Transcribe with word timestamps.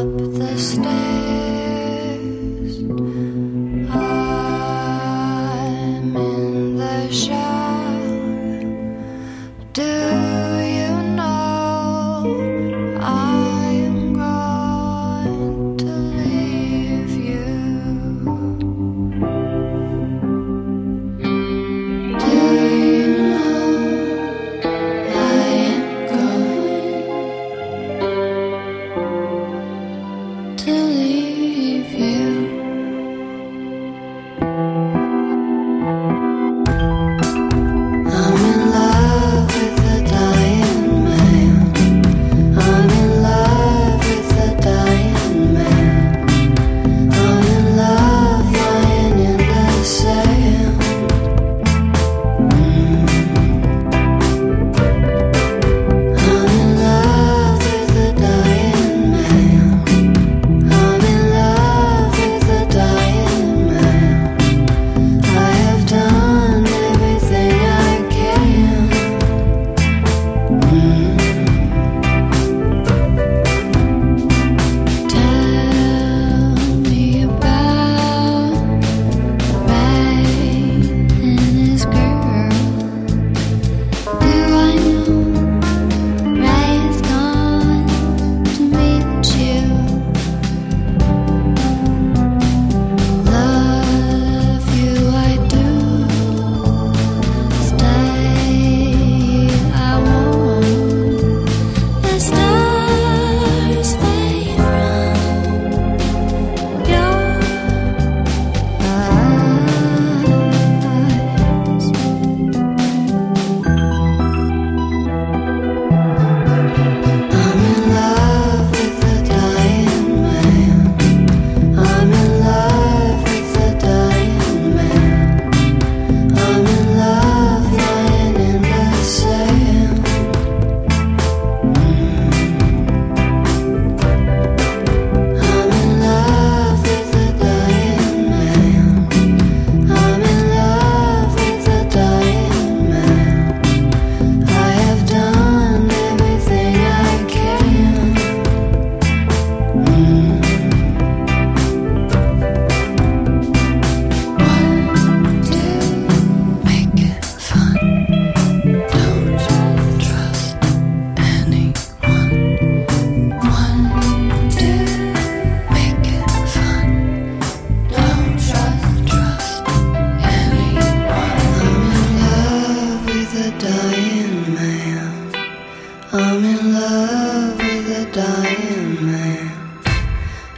up 0.00 0.16
the 0.16 0.56
stairs. 0.56 1.59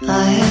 I 0.05 0.42